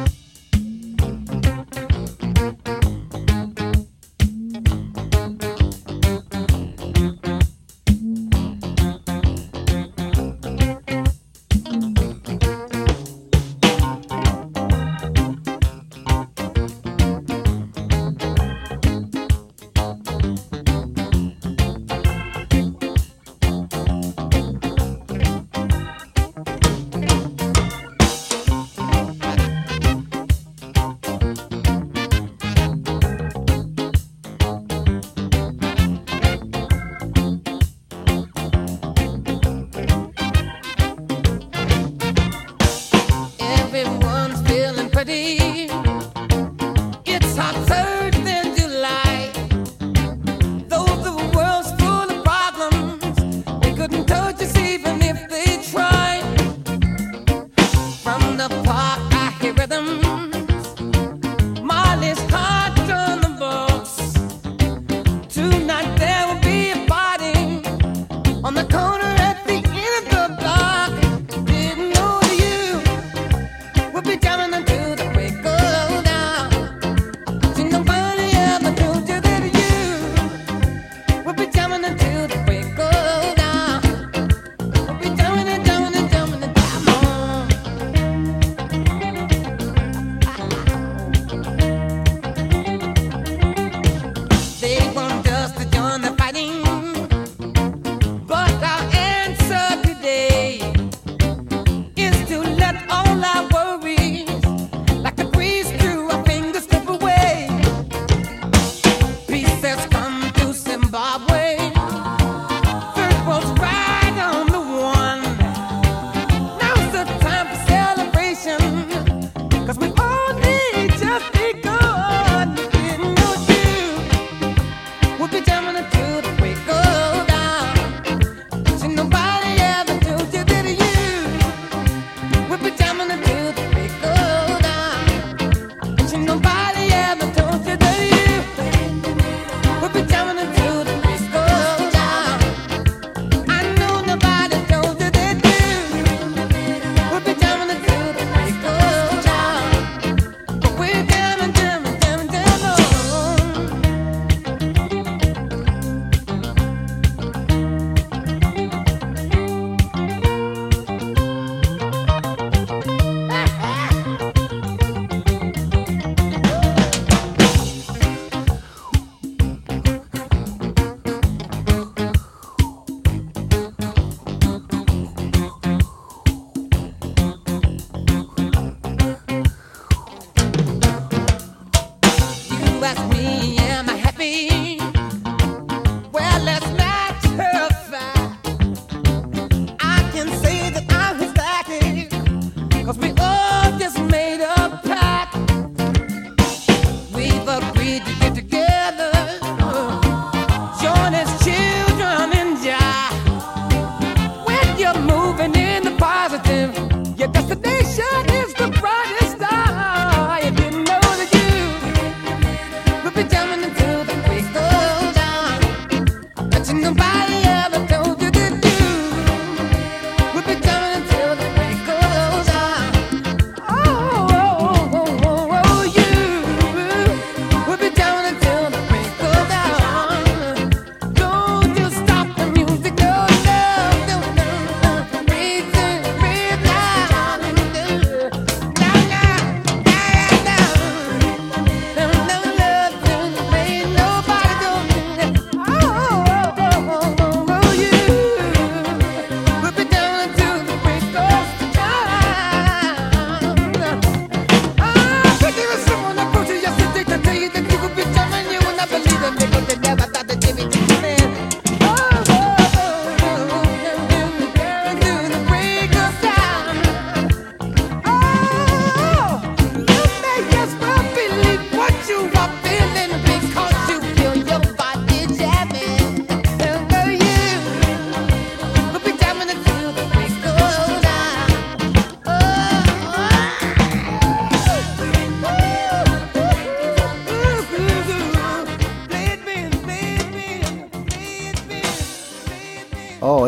every 125.36 125.52
time 125.52 125.66
when 125.66 125.76
I 125.76 126.22
do 126.22 126.35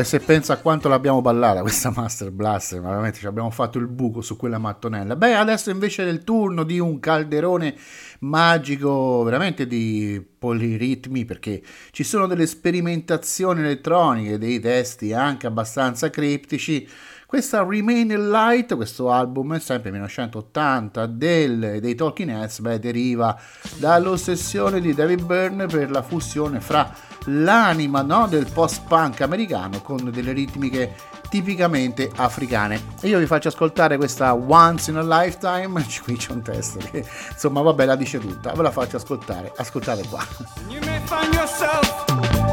se 0.09 0.21
pensa 0.21 0.55
a 0.55 0.57
quanto 0.57 0.89
l'abbiamo 0.89 1.21
ballata 1.21 1.61
questa 1.61 1.93
Master 1.95 2.31
Blaster, 2.31 2.81
veramente 2.81 3.19
ci 3.19 3.27
abbiamo 3.27 3.51
fatto 3.51 3.77
il 3.79 3.89
buco 3.89 4.23
su 4.23 4.39
quella 4.39 4.57
mattonella. 4.57 5.17
Beh, 5.17 5.35
adesso 5.35 5.69
invece 5.69 6.03
è 6.03 6.09
il 6.09 6.25
turno 6.25 6.63
di 6.63 6.79
un 6.79 6.99
calderone 6.99 7.77
magico, 8.21 9.23
veramente 9.23 9.67
di 9.67 10.27
poliritmi, 10.39 11.27
perché 11.27 11.63
ci 11.91 12.05
sono 12.05 12.27
delle 12.27 12.47
sperimentazioni 12.47 13.61
elettroniche, 13.61 14.39
dei 14.39 14.59
testi 14.61 15.13
anche 15.13 15.47
abbastanza 15.47 16.09
criptici 16.09 16.89
questa 17.27 17.63
Remain 17.63 18.11
in 18.11 18.31
Light, 18.31 18.75
questo 18.75 19.11
album, 19.11 19.59
sempre 19.59 19.91
1980, 19.91 21.05
del, 21.05 21.77
dei 21.79 21.95
Talking 21.95 22.31
Heads, 22.31 22.61
beh, 22.61 22.79
deriva 22.79 23.39
dall'ossessione 23.77 24.81
di 24.81 24.95
David 24.95 25.27
Byrne 25.27 25.67
per 25.67 25.91
la 25.91 26.01
fusione 26.01 26.61
fra 26.61 26.91
l'anima 27.29 28.03
no, 28.03 28.27
del 28.27 28.51
post-punk 28.51 29.21
americano 29.21 29.81
con 29.83 30.11
delle 30.11 30.33
ritmiche 30.33 30.95
tipicamente 31.29 32.11
africane. 32.17 32.81
Io 33.03 33.19
vi 33.19 33.27
faccio 33.27 33.49
ascoltare 33.49 33.97
questa 33.97 34.35
Once 34.35 34.91
in 34.91 34.97
a 34.97 35.03
Lifetime, 35.03 35.85
qui 36.03 36.17
c'è 36.17 36.33
un 36.33 36.43
testo 36.43 36.79
che 36.79 37.05
insomma 37.31 37.61
vabbè 37.61 37.85
la 37.85 37.97
dice 37.97 38.19
tutta, 38.19 38.53
ve 38.53 38.63
la 38.63 38.71
faccio 38.71 38.97
ascoltare, 38.97 39.53
ascoltate 39.57 40.07
qua. 40.09 40.27
You 40.69 40.81
may 40.85 41.01
find 41.05 41.33
yourself 41.35 42.05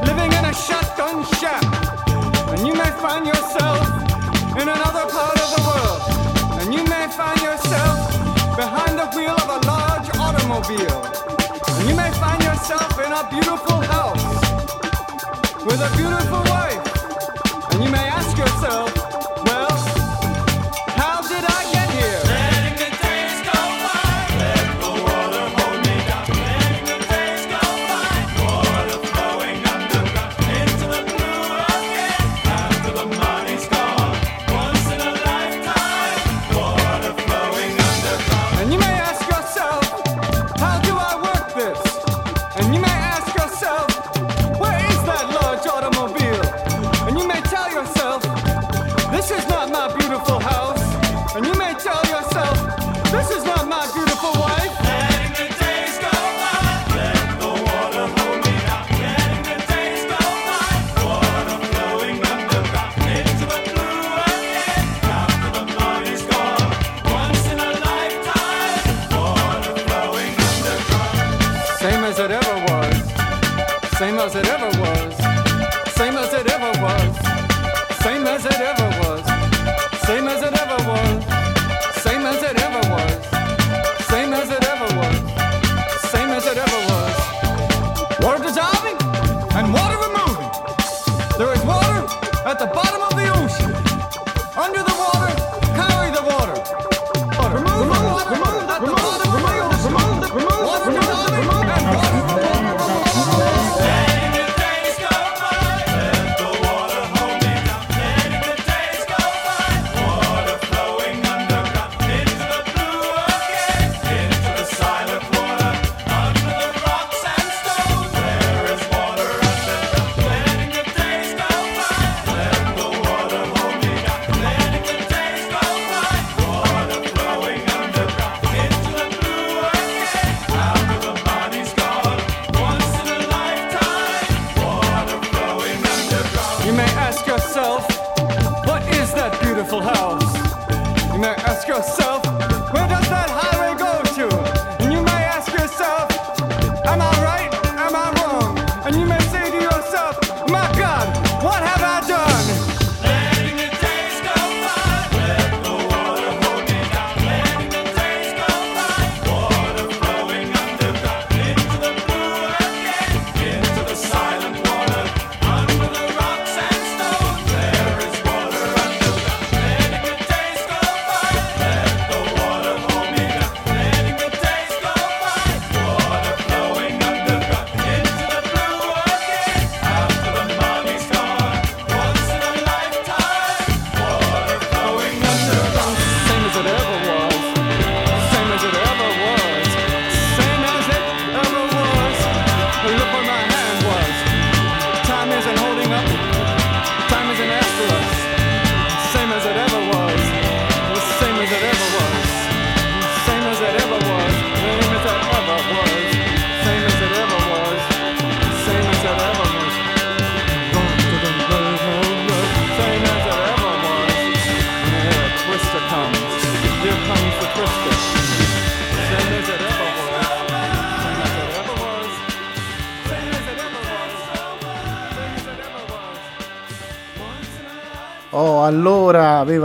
living 0.04 0.32
in 0.34 0.46
a 0.46 0.54
shotgun 0.54 1.24
shack, 1.36 1.64
and 2.50 2.66
you 2.66 2.76
may 2.76 2.92
find 3.00 3.26
yourself 3.26 3.88
in 4.60 4.68
another 4.68 5.06
part 5.10 5.40
of 5.40 5.56
the 5.56 5.62
world, 5.64 6.62
and 6.62 6.74
you 6.74 6.84
may 6.84 7.08
find 7.10 7.40
yourself 7.42 8.56
behind 8.56 8.98
the 8.98 9.08
wheel 9.16 9.36
of 9.36 9.50
a 9.50 9.66
large 9.66 10.10
automobile. 10.18 11.26
And 11.78 11.90
you 11.90 11.96
may 11.96 12.10
find 12.14 12.42
yourself 12.42 12.98
in 13.06 13.12
a 13.12 13.28
beautiful 13.30 13.82
house 13.82 14.25
with 15.66 15.82
a 15.82 15.98
beautiful 15.98 16.44
wife, 16.54 17.74
and 17.74 17.84
you 17.84 17.90
may 17.90 18.08
ask 18.08 18.38
yourself, 18.38 18.95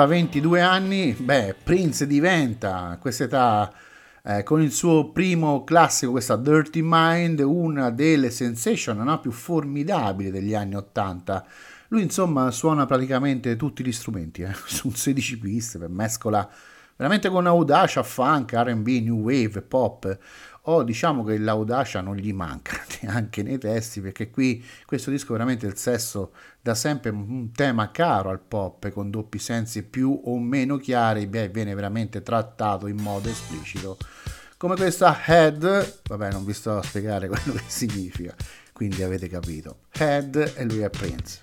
aveva 0.01 0.07
22 0.07 0.61
anni, 0.61 1.13
beh, 1.13 1.57
Prince 1.63 2.07
diventa 2.07 2.89
a 2.89 2.99
quest'età 2.99 3.73
eh, 4.23 4.43
con 4.43 4.63
il 4.63 4.73
suo 4.73 5.11
primo 5.11 5.65
classico, 5.65 6.13
questa 6.13 6.37
Dirty 6.37 6.81
Mind, 6.83 7.41
una 7.41 7.91
delle 7.91 8.31
sensation 8.31 8.99
no, 8.99 9.21
più 9.21 9.31
formidabili 9.31 10.31
degli 10.31 10.55
anni 10.55 10.77
80. 10.77 11.45
Lui 11.89 12.03
insomma 12.03 12.51
suona 12.51 12.87
praticamente 12.87 13.57
tutti 13.57 13.85
gli 13.85 13.93
strumenti, 13.93 14.43
eh, 14.43 14.55
su 14.65 14.89
un 14.89 14.95
16 14.95 15.39
piste, 15.39 15.89
mescola 15.89 16.49
veramente 16.97 17.31
con 17.31 17.47
audacia, 17.47 18.03
funk, 18.03 18.53
RB, 18.53 18.87
new 18.87 19.21
wave, 19.21 19.63
pop. 19.63 20.19
O 20.65 20.83
diciamo 20.83 21.25
che 21.25 21.39
l'audacia 21.39 22.01
non 22.01 22.17
gli 22.17 22.33
manca 22.33 22.79
neanche 23.01 23.43
nei 23.43 23.59
testi, 23.59 24.01
perché 24.01 24.31
qui 24.31 24.65
questo 24.85 25.11
disco 25.11 25.33
veramente 25.33 25.67
il 25.67 25.77
sesso 25.77 26.33
da 26.61 26.75
sempre 26.75 27.11
un 27.11 27.51
tema 27.53 27.91
caro 27.91 28.31
al 28.31 28.41
pop, 28.41 28.91
con 28.91 29.11
doppi 29.11 29.39
sensi 29.39 29.83
più 29.83 30.21
o 30.25 30.39
meno 30.39 30.77
chiari, 30.77 31.27
beh, 31.27 31.49
viene 31.49 31.75
veramente 31.75 32.23
trattato 32.23 32.87
in 32.87 32.97
modo 32.97 33.29
esplicito. 33.29 33.97
Come 34.59 34.77
questa 34.77 35.19
head, 35.25 36.01
vabbè 36.07 36.33
non 36.33 36.45
vi 36.45 36.53
sto 36.53 36.77
a 36.77 36.83
spiegare 36.83 37.29
quello 37.29 37.55
che 37.55 37.65
significa, 37.67 38.35
quindi 38.73 39.03
avete 39.03 39.29
capito. 39.29 39.79
Head 39.93 40.53
e 40.57 40.65
lui 40.65 40.81
è 40.81 40.91
Prince. 40.91 41.41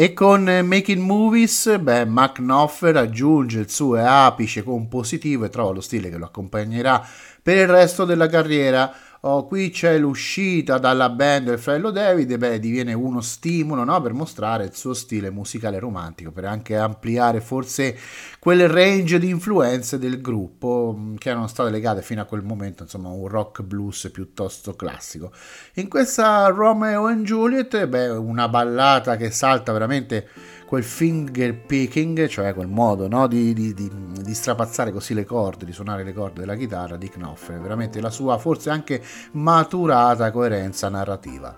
E 0.00 0.14
con 0.14 0.44
Making 0.64 1.02
Movies, 1.02 1.76
beh, 1.78 2.06
Mac 2.06 2.36
Knopfler 2.36 2.94
raggiunge 2.94 3.58
il 3.58 3.70
suo 3.70 4.02
apice 4.02 4.62
compositivo 4.62 5.44
e 5.44 5.50
trova 5.50 5.74
lo 5.74 5.82
stile 5.82 6.08
che 6.08 6.16
lo 6.16 6.24
accompagnerà 6.24 7.06
per 7.42 7.58
il 7.58 7.66
resto 7.66 8.06
della 8.06 8.26
carriera 8.26 8.90
oh, 9.22 9.46
qui 9.46 9.70
c'è 9.70 9.98
l'uscita 9.98 10.78
dalla 10.78 11.10
band 11.10 11.46
del 11.46 11.58
fratello 11.58 11.90
David, 11.90 12.36
beh, 12.36 12.58
diviene 12.58 12.92
uno 12.94 13.20
stimolo 13.20 13.84
no? 13.84 14.00
per 14.00 14.12
mostrare 14.12 14.64
il 14.64 14.74
suo 14.74 14.94
stile 14.94 15.30
musicale 15.30 15.78
romantico, 15.78 16.30
per 16.30 16.46
anche 16.46 16.76
ampliare 16.76 17.40
forse 17.40 17.96
quel 18.38 18.68
range 18.68 19.18
di 19.18 19.28
influenze 19.28 19.98
del 19.98 20.20
gruppo 20.20 20.94
mm, 20.96 21.16
che 21.16 21.30
erano 21.30 21.46
state 21.48 21.70
legate 21.70 22.00
fino 22.02 22.22
a 22.22 22.24
quel 22.24 22.42
momento, 22.42 22.84
insomma, 22.84 23.08
un 23.08 23.28
rock 23.28 23.62
blues 23.62 24.08
piuttosto 24.12 24.74
classico. 24.74 25.32
In 25.74 25.88
questa 25.88 26.46
Romeo 26.46 27.06
and 27.06 27.24
Juliet, 27.24 27.86
beh, 27.86 28.08
una 28.08 28.48
ballata 28.48 29.16
che 29.16 29.30
salta 29.30 29.72
veramente 29.72 30.28
quel 30.70 30.84
finger 30.84 31.52
picking, 31.52 32.28
cioè 32.28 32.54
quel 32.54 32.68
modo 32.68 33.08
no, 33.08 33.26
di, 33.26 33.52
di, 33.52 33.74
di, 33.74 33.90
di, 34.22 34.34
strapazzare 34.34 34.92
così 34.92 35.14
le 35.14 35.24
corde, 35.24 35.64
di 35.64 35.72
suonare 35.72 36.04
le 36.04 36.12
corde 36.12 36.38
della 36.38 36.54
chitarra 36.54 36.96
di 36.96 37.08
Knopfler, 37.08 37.60
veramente 37.60 38.00
la 38.00 38.08
sua 38.08 38.38
forse 38.38 38.70
anche 38.70 39.02
maturata 39.32 40.30
coerenza 40.30 40.88
narrativa. 40.88 41.56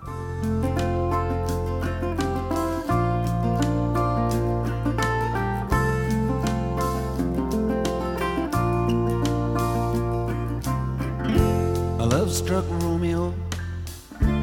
Struck 12.25 12.65
Romeo, 12.81 13.31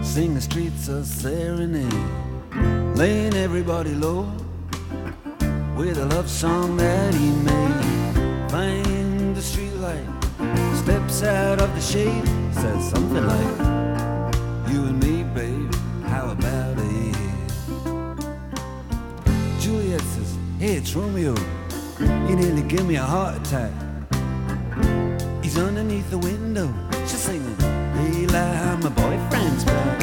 sing 0.01 0.33
the 0.33 0.41
streets 0.41 0.87
a 0.89 1.05
serenade, 1.05 1.93
laying 2.95 3.35
everybody 3.35 3.95
low. 3.95 4.29
With 5.81 5.97
a 5.97 6.05
love 6.15 6.29
song 6.29 6.77
that 6.77 7.15
he 7.15 7.31
made. 7.31 8.51
Find 8.51 9.35
the 9.35 9.41
streetlight, 9.41 10.09
steps 10.77 11.23
out 11.23 11.59
of 11.59 11.75
the 11.75 11.81
shade, 11.81 12.27
says 12.53 12.91
something 12.91 13.27
like, 13.27 13.57
You 14.71 14.81
and 14.91 15.01
me, 15.03 15.23
babe, 15.35 15.75
how 16.05 16.33
about 16.33 16.77
it? 16.77 17.17
Juliet 19.59 20.03
says, 20.03 20.37
Hey, 20.59 20.75
it's 20.75 20.95
Romeo. 20.95 21.35
He 22.29 22.35
nearly 22.35 22.63
gave 22.63 22.85
me 22.87 22.97
a 22.97 23.03
heart 23.03 23.39
attack. 23.41 23.73
He's 25.43 25.57
underneath 25.57 26.11
the 26.11 26.19
window, 26.19 26.69
she's 27.07 27.23
singing, 27.29 27.57
Hey, 27.97 28.27
lie, 28.27 28.77
my 28.83 28.91
boyfriend's 28.91 29.65
back. 29.65 29.99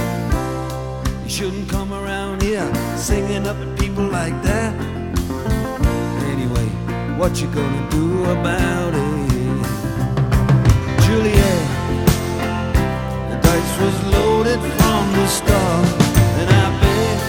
You 1.24 1.30
shouldn't 1.30 1.70
come 1.70 1.94
around 1.94 2.42
here 2.42 2.68
singing 2.98 3.46
up 3.46 3.58
at 3.58 3.80
people 3.80 4.06
like 4.06 4.42
that. 4.42 4.97
What 7.18 7.42
you 7.42 7.48
gonna 7.48 7.90
do 7.90 8.24
about 8.26 8.94
it? 8.94 9.02
Juliet, 11.04 11.68
the 13.30 13.38
dice 13.42 13.74
was 13.82 13.96
loaded 14.14 14.60
from 14.78 15.04
the 15.14 15.28
start, 15.28 15.88
and 16.40 16.50
I 16.50 16.66
bet, 16.80 17.20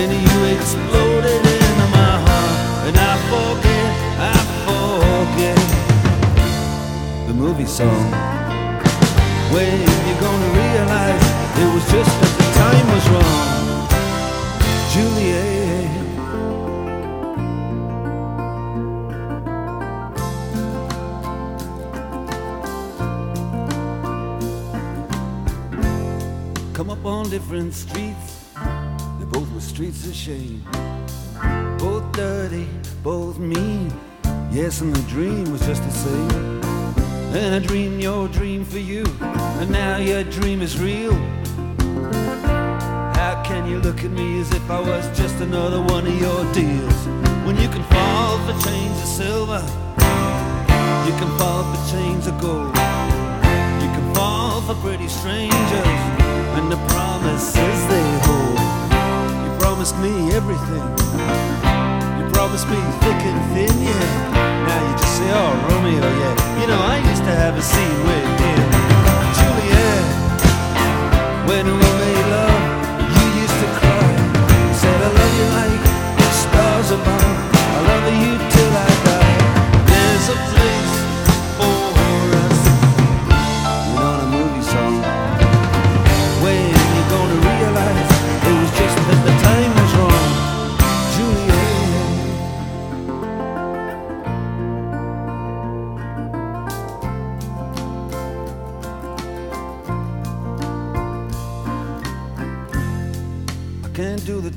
and 0.00 0.12
you 0.12 0.36
exploded 0.54 1.42
into 1.58 1.86
my 1.98 2.14
heart, 2.26 2.58
and 2.86 2.96
I 2.96 3.14
forget, 3.32 3.90
I 4.32 4.36
forget 4.64 5.60
the 7.26 7.34
movie 7.34 7.66
song. 7.66 8.10
When 9.52 9.80
you 10.06 10.14
gonna 10.20 10.50
realize 10.62 11.24
it 11.58 11.68
was 11.74 11.84
just 11.90 12.12
that 12.20 12.32
the 12.38 12.46
time 12.62 12.86
was 12.94 13.04
wrong, 13.10 13.48
Juliet? 14.92 15.93
On 26.80 27.30
different 27.30 27.72
streets. 27.72 28.50
They 29.18 29.24
both 29.26 29.50
were 29.52 29.60
streets 29.60 30.06
of 30.06 30.14
shame. 30.14 30.64
Both 31.78 32.10
dirty, 32.12 32.66
both 33.02 33.38
mean. 33.38 33.92
Yes, 34.50 34.80
and 34.80 34.94
the 34.94 35.02
dream 35.08 35.52
was 35.52 35.64
just 35.66 35.82
the 35.84 35.90
same. 35.90 36.62
And 37.32 37.54
I 37.54 37.58
dreamed 37.60 38.02
your 38.02 38.26
dream 38.28 38.64
for 38.64 38.78
you, 38.78 39.04
and 39.20 39.70
now 39.70 39.98
your 39.98 40.24
dream 40.24 40.62
is 40.62 40.78
real. 40.78 41.14
How 43.14 43.40
can 43.46 43.68
you 43.68 43.78
look 43.78 44.02
at 44.02 44.10
me 44.10 44.40
as 44.40 44.52
if 44.52 44.68
I 44.68 44.80
was 44.80 45.06
just 45.16 45.36
another 45.40 45.80
one 45.80 46.06
of 46.06 46.20
your 46.20 46.52
deals? 46.52 47.06
When 47.46 47.56
you 47.56 47.68
can 47.68 47.84
fall 47.84 48.38
for 48.46 48.68
chains 48.68 48.98
of 49.00 49.08
silver, 49.08 49.62
you 51.06 51.14
can 51.20 51.38
fall 51.38 51.62
for 51.72 51.90
chains 51.92 52.26
of 52.26 52.40
gold. 52.40 52.74
You 53.82 53.90
can 53.96 54.14
fall 54.14 54.60
for 54.62 54.74
pretty 54.82 55.08
strangers 55.08 56.13
and 56.56 56.70
the 56.70 56.78
promises 56.94 57.78
they 57.90 58.06
hold. 58.26 58.58
You 59.44 59.50
promised 59.58 59.96
me 59.98 60.32
everything. 60.32 60.86
You 62.18 62.24
promised 62.32 62.68
me 62.68 62.78
thick 63.02 63.20
and 63.30 63.40
thin, 63.52 63.74
yeah. 63.82 64.66
Now 64.68 64.80
you 64.86 64.94
just 64.96 65.14
say, 65.18 65.28
oh, 65.34 65.52
Romeo, 65.68 66.06
yeah. 66.22 66.34
You 66.60 66.66
know, 66.68 66.80
I 66.80 66.98
used 67.10 67.24
to 67.24 67.34
have 67.42 67.54
a 67.56 67.62
scene 67.62 68.00
with 68.06 68.26
him. 68.44 68.62
Juliet, 69.38 70.04
when 71.50 71.66
we 71.66 71.88
made 72.02 72.26
love, 72.36 72.62
you 73.16 73.26
used 73.42 73.58
to 73.62 73.68
cry. 73.80 74.08
You 74.68 74.74
said, 74.82 74.98
I 75.08 75.10
love 75.18 75.34
you 75.40 75.46
like 75.58 75.82
the 76.22 76.30
stars 76.44 76.88
above. 76.98 77.34
I 77.76 77.80
love 77.90 78.06
you 78.22 78.32
till 78.54 78.72
I 78.86 78.90
die. 79.10 79.36
There's 79.90 80.26
a 80.36 80.38
place 80.54 80.93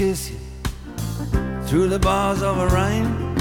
kiss 0.00 0.30
you 0.30 0.38
through 1.66 1.86
the 1.86 1.98
bars 1.98 2.40
of 2.40 2.56
a 2.56 2.66
rhyme. 2.68 3.36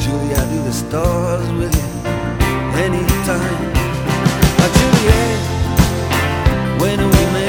Julie, 0.00 0.34
I 0.34 0.44
do 0.52 0.60
the 0.64 0.72
stars 0.72 1.48
with 1.52 1.72
you 1.80 1.88
anytime. 2.86 3.60
Uh, 4.58 4.68
Juliet, 4.78 5.38
when 6.80 6.98
we 6.98 7.41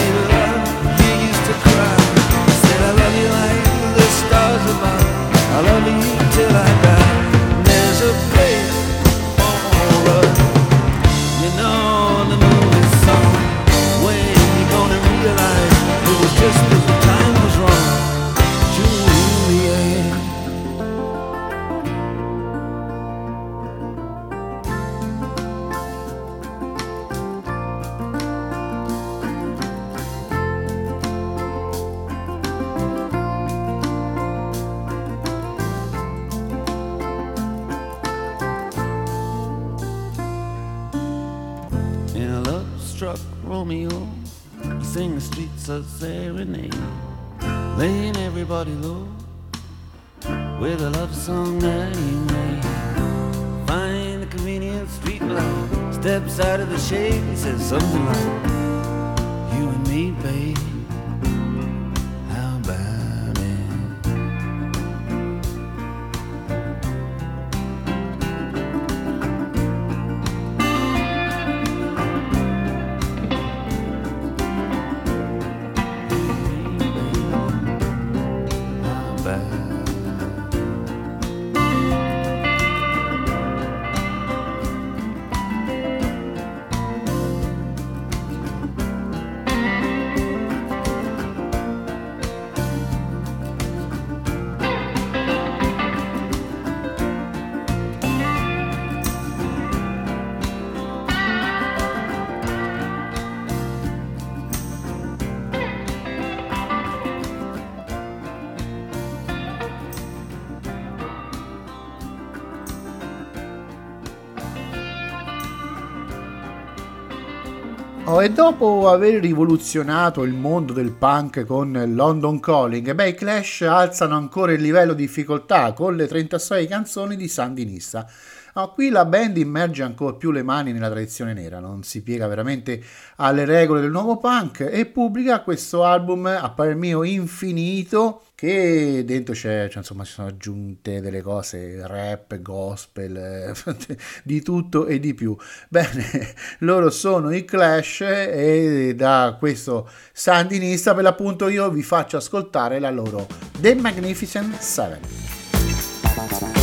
e 118.24 118.32
dopo 118.32 118.88
aver 118.88 119.19
rivoluzionato 119.19 120.24
il 120.24 120.32
mondo 120.32 120.71
del 120.71 120.93
punk 120.93 121.43
con 121.43 121.74
London 121.93 122.39
Calling, 122.39 122.93
beh, 122.93 123.09
i 123.09 123.15
Clash 123.15 123.63
alzano 123.63 124.15
ancora 124.15 124.53
il 124.53 124.61
livello 124.61 124.93
di 124.93 125.01
difficoltà 125.05 125.74
con 125.74 125.97
le 125.97 126.07
36 126.07 126.65
canzoni 126.65 127.17
di 127.17 127.28
Sandinista. 127.28 128.07
No, 128.56 128.72
qui 128.72 128.89
la 128.89 129.06
band 129.06 129.38
immerge 129.38 129.82
ancora 129.82 130.14
più 130.14 130.30
le 130.30 130.43
mani 130.43 130.72
nella 130.72 130.89
tradizione 130.89 131.34
nera, 131.34 131.60
non 131.60 131.82
si 131.82 132.04
piega 132.04 132.28
veramente 132.28 132.84
alle 133.16 133.45
regole 133.45 133.82
del 133.82 133.89
nuovo 133.89 134.18
punk 134.18 134.70
e 134.72 134.86
pubblica 134.86 135.41
questo 135.41 135.84
album, 135.84 136.28
a 136.28 136.51
parer 136.51 136.76
mio, 136.76 137.04
infinito, 137.04 138.26
che 138.36 139.01
dentro 139.06 139.34
c'è, 139.34 139.70
cioè, 139.70 139.80
insomma, 139.80 140.04
ci 140.04 140.12
sono 140.12 140.28
aggiunte 140.28 141.01
delle 141.01 141.24
cose, 141.24 141.82
rap, 141.88 142.39
gospel, 142.41 143.56
di 144.24 144.41
tutto 144.43 144.86
e 144.86 144.99
di 144.99 145.16
più. 145.16 145.36
Bene, 145.68 146.36
loro 146.60 146.91
sono 146.91 147.32
i 147.32 147.45
Clash 147.45 148.01
e 148.01 148.93
da 148.95 149.36
questo 149.39 149.89
sandinista 150.12 150.93
per 150.93 151.04
l'appunto 151.04 151.47
io 151.47 151.72
vi 151.72 151.82
faccio 151.82 152.18
ascoltare 152.18 152.80
la 152.80 152.91
loro 152.91 153.26
The 153.60 153.74
Magnificent 153.74 154.60
Seven. 154.60 156.62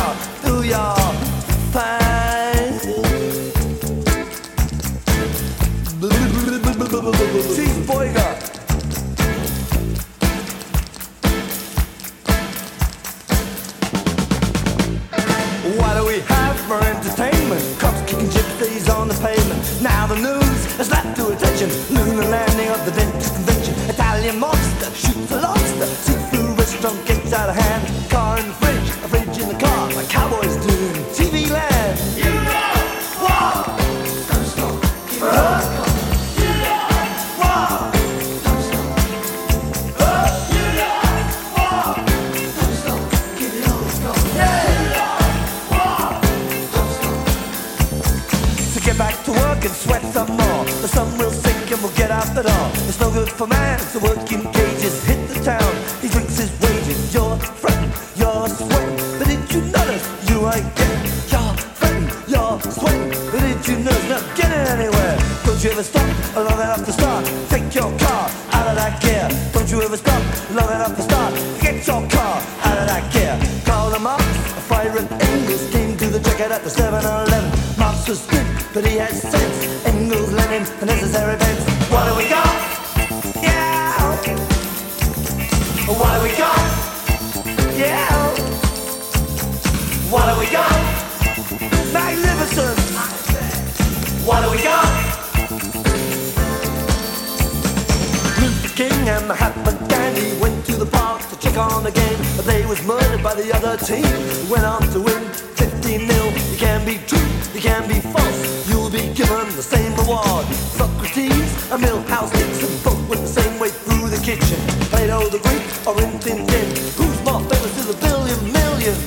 kitchen. 114.35 114.59
Plato 114.89 115.27
the 115.27 115.39
Greek 115.39 115.63
or 115.85 116.01
in 116.01 116.17
Tin 116.19 116.47
Tin. 116.47 116.67
Who's 116.95 117.19
more 117.25 117.41
famous 117.49 117.73
to 117.77 117.83
the 117.91 117.97
billion 117.99 118.39
millions? 118.53 119.03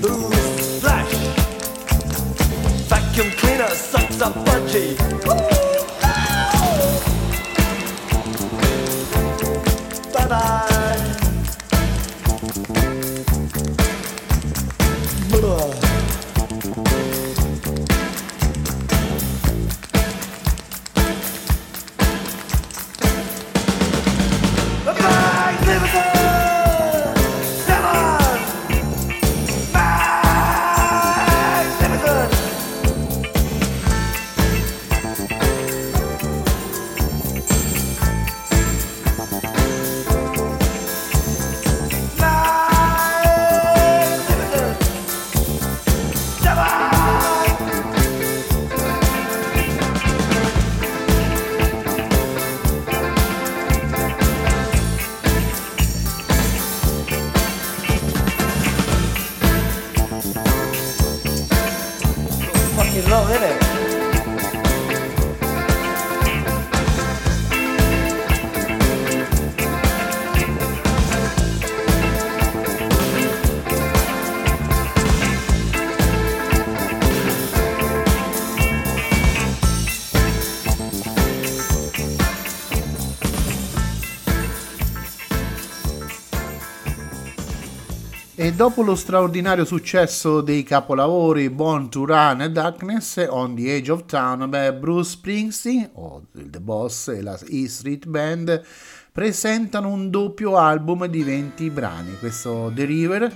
Who's 0.00 0.80
Flash? 0.80 1.12
Vacuum 2.88 3.30
cleaner 3.32 3.68
sucks 3.68 4.22
up 4.22 4.34
budgie. 4.46 5.39
Dopo 88.60 88.82
lo 88.82 88.94
straordinario 88.94 89.64
successo 89.64 90.42
dei 90.42 90.64
capolavori 90.64 91.48
Born 91.48 91.88
to 91.88 92.04
Run 92.04 92.42
e 92.42 92.50
Darkness, 92.50 93.24
On 93.30 93.54
the 93.54 93.74
Edge 93.74 93.90
of 93.90 94.04
Town, 94.04 94.50
beh, 94.50 94.74
Bruce 94.74 95.12
Springsteen, 95.12 95.88
o 95.94 96.24
The 96.30 96.60
Boss 96.60 97.08
e 97.08 97.22
la 97.22 97.38
E 97.48 97.66
Street 97.70 98.04
Band 98.04 98.62
presentano 99.12 99.88
un 99.88 100.10
doppio 100.10 100.58
album 100.58 101.06
di 101.06 101.22
20 101.22 101.70
brani, 101.70 102.18
questo 102.18 102.70
The 102.74 102.84
River, 102.84 103.34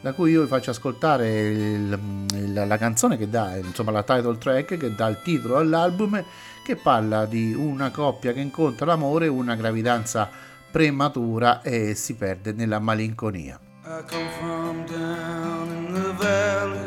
da 0.00 0.12
cui 0.12 0.32
io 0.32 0.42
vi 0.42 0.48
faccio 0.48 0.70
ascoltare 0.70 1.50
il- 1.50 1.98
il- 2.34 2.64
la 2.66 2.76
canzone 2.76 3.16
che 3.16 3.30
dà, 3.30 3.54
insomma 3.54 3.92
la 3.92 4.02
title 4.02 4.38
track 4.38 4.76
che 4.76 4.92
dà 4.92 5.06
il 5.06 5.20
titolo 5.22 5.56
all'album, 5.56 6.20
che 6.64 6.74
parla 6.74 7.26
di 7.26 7.54
una 7.54 7.92
coppia 7.92 8.32
che 8.32 8.40
incontra 8.40 8.86
l'amore, 8.86 9.28
una 9.28 9.54
gravidanza 9.54 10.28
prematura 10.68 11.62
e 11.62 11.94
si 11.94 12.16
perde 12.16 12.50
nella 12.50 12.80
malinconia. 12.80 13.56
I 13.86 14.00
come 14.00 14.30
from 14.40 14.86
down 14.86 15.68
in 15.68 15.92
the 15.92 16.14
valley 16.14 16.78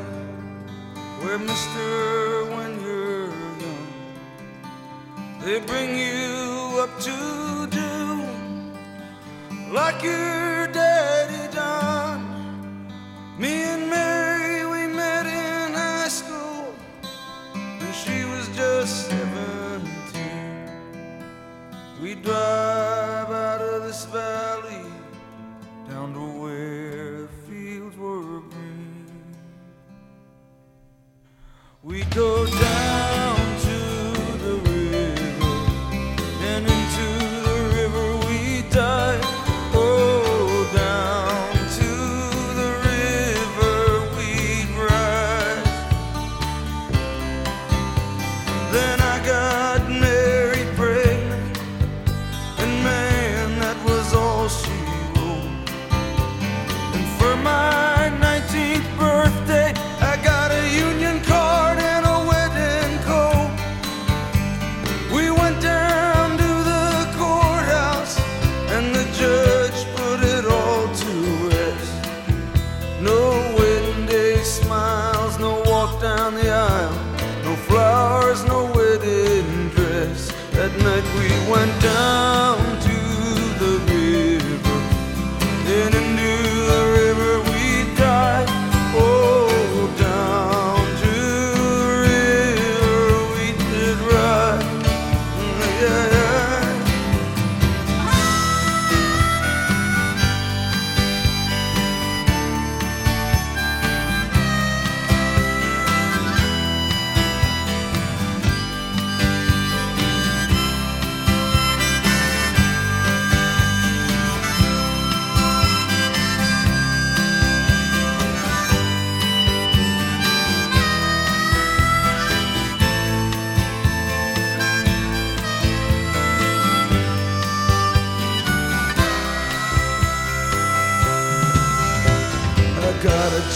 where, 1.21 1.37
mister, 1.37 2.45
when 2.55 2.81
you're 2.81 3.29
young, 3.61 3.87
they 5.39 5.59
bring 5.59 5.95
you 5.95 6.79
up 6.81 6.99
to 7.01 7.67
do 7.69 8.23
like 9.71 10.01
your 10.01 10.46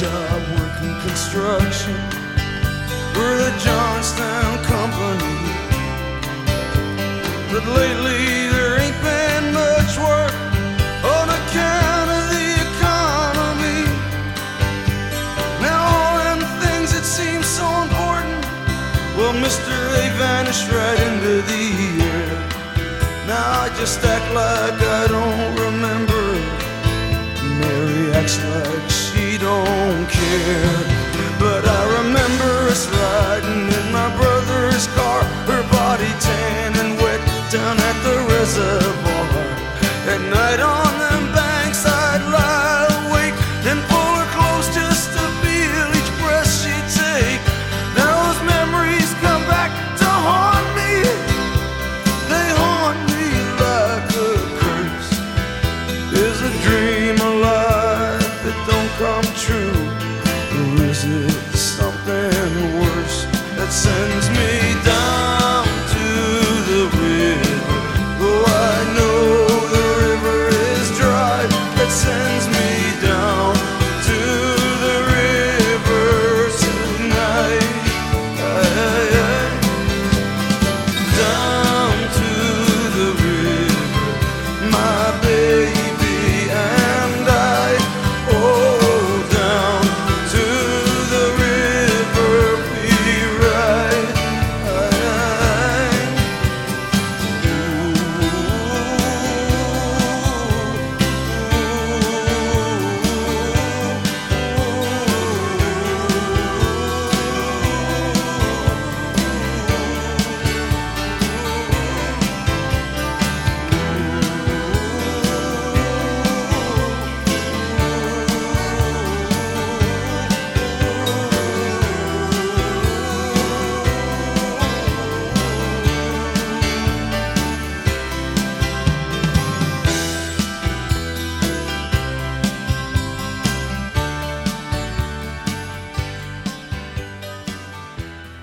job 0.01 0.41
working 0.57 0.99
construction 1.01 1.93
for 3.13 3.31
the 3.37 3.53
Johnstown 3.61 4.57
Company. 4.65 5.37
But 7.51 7.63
lately 7.79 8.49
there 8.49 8.81
ain't 8.81 8.99
been 9.05 9.53
much 9.53 9.93
work 10.01 10.33
on 11.05 11.25
account 11.29 12.07
of 12.17 12.23
the 12.33 12.47
economy. 12.65 13.83
Now 15.61 15.79
all 15.93 16.17
them 16.25 16.41
things 16.65 16.93
that 16.93 17.05
seem 17.05 17.43
so 17.43 17.67
important, 17.85 18.41
well, 19.15 19.33
mister, 19.33 19.77
they 19.93 20.09
vanished 20.17 20.67
right 20.71 20.99
into 21.09 21.43
the 21.51 21.63
air. 22.09 22.33
Now 23.27 23.65
I 23.65 23.69
just 23.77 24.03
act 24.03 24.33
like 24.33 24.81
I 24.81 25.05
don't 25.09 25.49
remember. 25.53 25.70
But 31.39 31.63
I 31.67 31.81
remember 31.97 32.51
us 32.69 32.87
riding 32.87 33.67
in 33.79 33.91
my 33.91 34.09
brother's 34.17 34.87
car, 34.97 35.23
her 35.49 35.63
body 35.71 36.11
tan 36.19 36.75
and 36.77 36.97
wet 37.01 37.21
down 37.51 37.77
at 37.79 37.97
the 38.03 38.15
reservoir. 38.33 38.80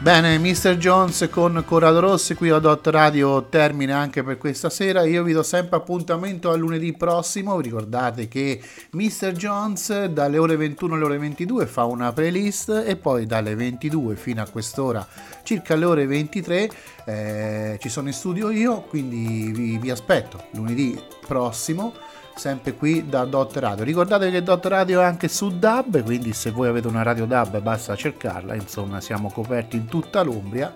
Bene, 0.09 0.39
Mr. 0.39 0.79
Jones 0.79 1.29
con 1.31 1.63
Corrado 1.67 2.01
Rossi 2.01 2.35
qui 2.35 2.49
a 2.49 2.59
Dot 2.59 2.87
Radio 2.87 3.45
termina 3.45 3.99
anche 3.99 4.23
per 4.23 4.39
questa 4.39 4.71
sera. 4.71 5.05
Io 5.05 5.23
vi 5.23 5.35
do 5.35 5.43
sempre 5.43 5.77
appuntamento 5.77 6.51
a 6.51 6.57
lunedì 6.57 6.95
prossimo. 6.95 7.55
Vi 7.59 7.65
ricordate 7.65 8.27
che 8.27 8.59
Mr. 8.93 9.33
Jones 9.33 10.07
dalle 10.07 10.39
ore 10.39 10.57
21 10.57 10.95
alle 10.95 11.05
ore 11.05 11.19
22 11.19 11.67
fa 11.67 11.85
una 11.85 12.11
playlist 12.15 12.85
e 12.87 12.97
poi 12.97 13.27
dalle 13.27 13.55
22 13.55 14.17
fino 14.17 14.41
a 14.41 14.49
quest'ora, 14.49 15.07
circa 15.43 15.75
alle 15.75 15.85
ore 15.85 16.07
23, 16.07 16.71
eh, 17.05 17.79
ci 17.79 17.91
sono 17.91 18.07
in 18.07 18.15
studio 18.15 18.49
io. 18.49 18.81
Quindi 18.89 19.53
vi, 19.53 19.77
vi 19.77 19.91
aspetto 19.91 20.47
lunedì 20.53 20.99
prossimo 21.27 21.93
sempre 22.39 22.75
qui 22.75 23.09
da 23.09 23.25
Dot 23.25 23.57
Radio. 23.57 23.85
Ricordate 23.85 24.31
che 24.31 24.43
Dot 24.43 24.65
Radio 24.67 25.01
è 25.01 25.05
anche 25.05 25.29
su 25.29 25.59
DAB, 25.59 26.05
quindi 26.05 26.33
se 26.33 26.51
voi 26.51 26.69
avete 26.69 26.87
una 26.87 27.03
radio 27.03 27.27
DAB 27.27 27.61
basta 27.61 27.97
cercarla, 27.97 28.55
insomma 28.55 29.01
siamo 29.01 29.31
coperti 29.31 29.77
in 29.77 29.87
tutta 29.87 30.23
l'Umbria 30.23 30.73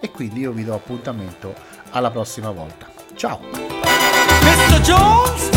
e 0.00 0.10
quindi 0.10 0.40
io 0.40 0.52
vi 0.52 0.64
do 0.64 0.74
appuntamento 0.74 1.52
alla 1.90 2.10
prossima 2.10 2.50
volta. 2.50 2.86
Ciao! 3.14 3.40
Mr. 4.42 4.80
Jones, 4.82 5.48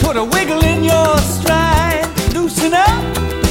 put 0.00 0.16
a 0.16 0.22
wiggle 0.22 0.64
in 0.66 0.82
your 0.82 1.18
stride, 1.20 2.08
loosen 2.32 2.72
up. 2.72 3.47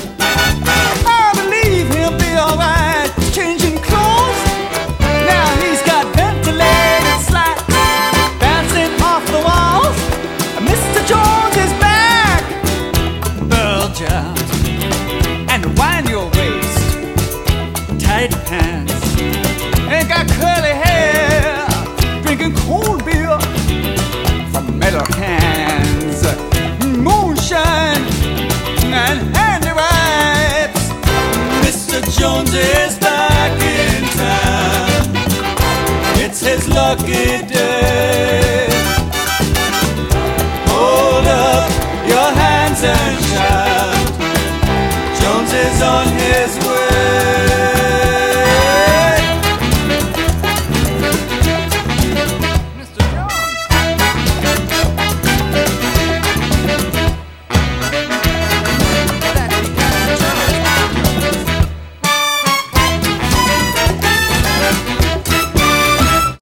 Lucky 36.88 37.43
day. 37.47 37.96